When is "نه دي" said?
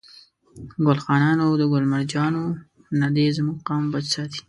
2.99-3.25